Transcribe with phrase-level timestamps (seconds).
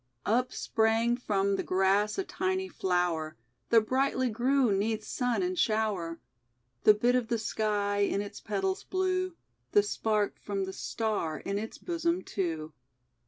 [0.25, 3.37] Up sprang from the grass a tiny flower
[3.69, 6.19] That brightly grew 'neath sun and shower:
[6.85, 9.35] The bit of the Sky in its petals blue,
[9.73, 12.73] The spark from the Star in Us bosom, too.